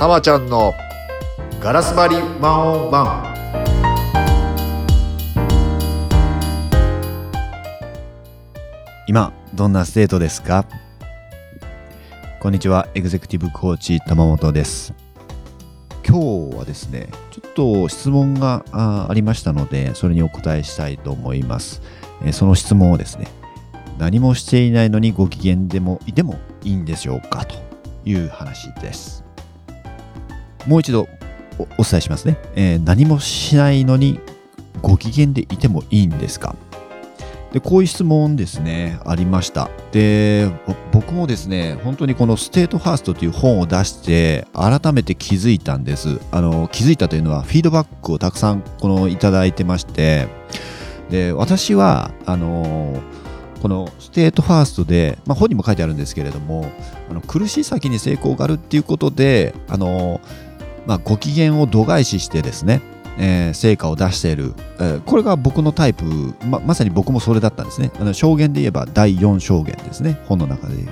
[0.00, 0.72] たまちゃんの
[1.60, 3.34] ガラス張り one on one。
[9.06, 10.64] 今どんな state ですか？
[12.40, 12.88] こんにちは。
[12.94, 14.94] エグゼクティブコーチ玉本です。
[16.08, 21.82] 今日はですねちょっと質問があありましたのでそれにお答えしたいと思います、
[22.22, 23.28] えーその質問をですね
[23.98, 27.44] 何もしていないのにご機嫌でもいてもいいんでしょうか？
[27.44, 27.56] と
[28.06, 29.28] いう話です。
[30.66, 31.08] もう一度
[31.78, 34.20] お伝えしますね、えー何もしないのに
[34.82, 36.54] ご機嫌でいてもいいんですか？
[37.52, 38.98] でこういう質問ですね。
[39.04, 39.68] ありました。
[39.90, 40.48] で
[40.92, 46.20] 僕もですね本当にこの「ステートファースト」という本を出して改めて気づいたんです。
[46.30, 50.28] あの気づいたというのはフィードバックをたくさんこのいただいてまして
[51.10, 53.02] で私はあの
[53.60, 56.70] このステートファーストで、まあ、本にも書いてあるんですけれども
[57.10, 60.20] あの苦しい先に成功があるっていうことであの、
[60.90, 62.82] まあ、ご機嫌を度外視してですね
[63.16, 66.04] えー成果を出している、えーこれが僕のタイプ
[66.44, 67.92] ままさに僕もそれだったんですね。
[68.00, 70.18] あの象限で言えば第4象限ですね。
[70.26, 70.88] 本の中で言う。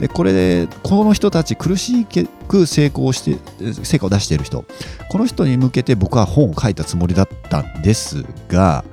[0.00, 2.04] でこれでこの人たち苦し
[2.48, 3.36] く成功して
[3.84, 4.64] 成果を出している人。
[5.08, 8.84] この人に向けて僕は本を書いたつもりだったんですが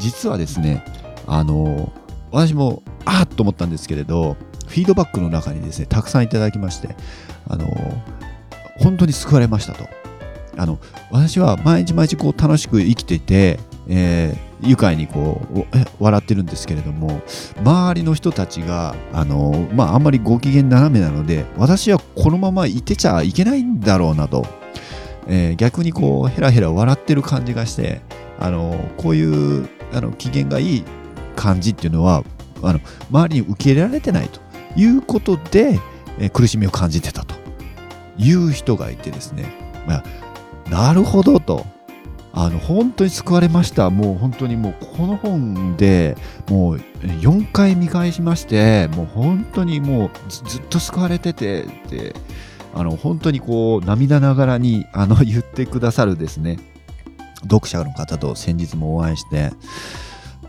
[0.00, 0.84] 実はですね
[1.26, 1.92] あの
[2.30, 6.94] 私もあーっと思ったんですけれどフィードバックの中にですねたくさんいただきまして
[7.48, 7.66] あの
[8.84, 9.88] 本当に救われましたと。
[10.56, 10.78] あの
[11.10, 15.66] 私は毎日毎日こう楽しく生きていて、えー愉快にこう
[16.02, 17.20] 笑ってるんですけれども
[17.58, 24.46] 周りの人たちがあの、まあ、あんまりご機嫌斜めなので私はこのままいてちゃいけないんだろうなと、
[25.26, 28.00] えー逆にこうヘラヘラ笑ってる感じがして
[28.38, 30.84] あのこういうあの機嫌がいい
[31.36, 32.24] 感じっていうのは
[32.62, 34.40] あの周りに受け入れられてないと
[34.76, 35.78] いうことで、
[36.18, 37.43] え苦しみを感じてたと。
[38.18, 39.46] いう人がいてですね、
[39.86, 40.02] ま
[40.66, 41.66] あ、なるほどと。
[42.36, 43.90] あの本当に救われました。
[43.90, 46.16] もう本当にもうこの本で
[46.50, 52.12] もう4回見返しまして、もう本当にもうずずっと救われててって、
[52.74, 56.58] あの本当にこう涙ながらにあの 言ってくださるですね、
[57.42, 59.52] 読者の方と先日もお会いして、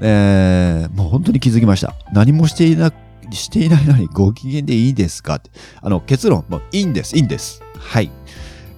[0.00, 1.94] えーもう本当に気づきました。
[2.14, 2.94] 何もしていなく
[3.34, 5.36] していないのにご機嫌でいいですか？
[5.36, 5.50] って。
[5.80, 7.62] あの結論、もういいんです、いいんです。
[7.78, 8.10] はい。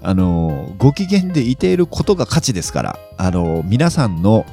[0.03, 4.45] あのご機嫌でいていることが価値ですからあの皆さんの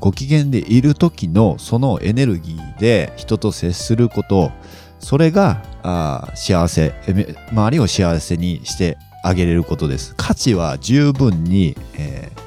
[0.00, 4.52] ご機嫌でいる時のそのエネルギーで人と接すること
[5.00, 12.40] それがあ幸せえめ周りを幸せにしてあげれることです価値は十分に、えー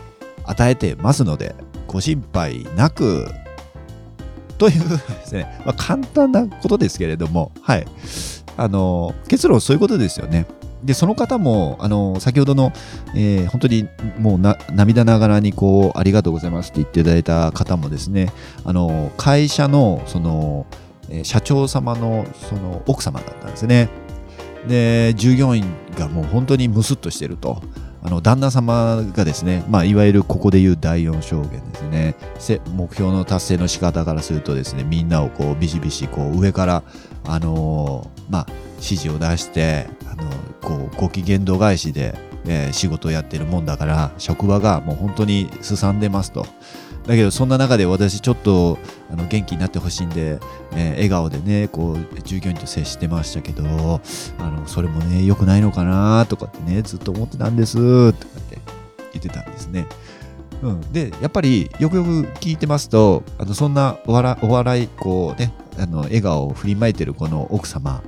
[0.46, 1.56] 与えてますので
[1.88, 3.28] ご心配なく
[4.64, 7.86] というですね、まあ、簡単なことですけれどもはい。
[8.56, 10.46] あの結論そういうことですよね。
[10.84, 12.72] でその方もあの先ほどの、
[13.16, 13.88] えー本当に
[14.20, 18.32] もうな涙ながらにこうありがとうございますって言っていただいた方もですね
[18.64, 20.66] あの会社のその、
[21.24, 23.90] 社長様のその奥様だったんですね。
[24.68, 25.66] で従業員
[25.98, 27.62] がもう本当にムスッとしてると。
[28.06, 31.76] あの旦那様がですね、まあ、いわゆるここで言う第四証言で
[32.38, 36.84] すね目標の達成の仕方からするとですねみんなをこうビシビシこう上から、
[37.24, 40.30] あのーまあ、指示を出してあの
[40.62, 42.14] こうご機嫌度返しで、
[42.46, 46.46] えー仕事をやってるもんだから職場がもう本当にすさんでますと。
[47.08, 48.78] だけどそんな中で私ちょっと
[49.12, 50.40] あの元気になってほしいんで、
[50.74, 54.02] えー笑顔でねこう従業員と接してましたけど
[54.40, 58.58] あのそれもね良くないのかなとかってねずっと思ってたんですとかって
[59.14, 59.88] 言ってたんですね。
[60.62, 62.10] うん、でやっぱりよくよく
[62.40, 68.02] 聞いてますとあのそんなお笑い笑いこうねあの笑顔を振りまいてるこの奥様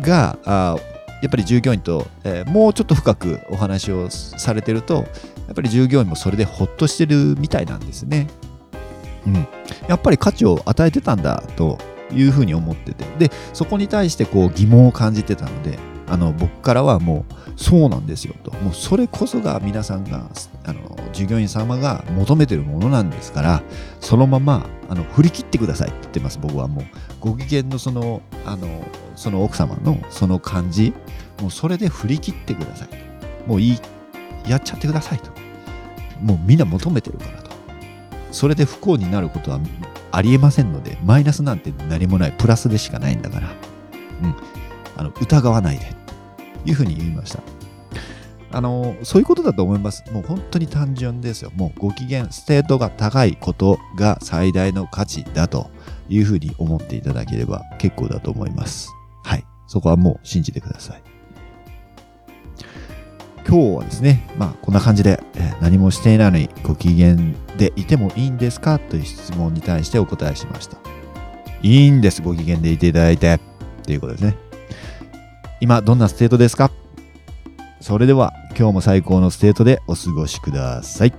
[0.00, 0.76] があ
[1.22, 5.04] やっぱり従業員と、えーもうちょっと深くお話をされてると
[5.50, 8.28] やっぱり従業員もそれでほっとしてるみたいなんですね。
[9.26, 9.46] うん、
[9.88, 11.76] やっぱり価値を与えてたんだと
[12.12, 13.04] いうふうに思ってて。
[13.18, 15.76] でそこに対してこう疑問を感じてたので
[16.08, 18.52] あの僕からはもうそうなんですよと。
[18.58, 20.30] もうそれこそが皆さんが
[20.64, 23.62] あの従業員様が求めてるものなんですから
[23.98, 26.84] そのままあの振り切ってくださいって言ってます僕はもう。
[27.18, 28.84] ご機嫌のそのあの
[29.16, 30.94] その奥様のその感じ
[31.40, 32.96] もうそれで振り切ってくださいと。
[33.48, 33.80] もういい
[34.48, 35.39] やっちゃってくださいと。
[36.22, 37.50] もうみんな求めてるからと。
[38.32, 39.60] それで不幸になることは
[40.12, 43.48] ありえませんのでマイナスなんて何もないプラスでしかないんだから、
[44.22, 44.36] うん、
[44.96, 46.00] あの疑わないで。
[46.64, 47.42] というふうに言いました。
[48.52, 50.04] あのそういうことだと思います。
[50.12, 51.52] もう本当に単純ですよ。
[51.54, 55.70] もうご機嫌 state が高いことが最大の価値だと
[56.08, 58.90] いうふうに思っていただければ結構だと思います。
[59.22, 59.44] はい。
[59.68, 61.09] そこはもう信じてください。
[63.50, 67.16] 今日はですね、まあ、こんな感じで、え何もしていないのにご機嫌
[67.58, 70.76] でいてもいいんですかという質問に対してお答えしました。
[71.60, 73.34] いいんです、ご機嫌でいていただいて。
[73.34, 73.40] っ
[73.84, 74.36] ていうことですね。
[75.60, 76.70] 今、どんな state ですか？
[77.80, 81.12] それでは、今日も最高の state でお過ごしください。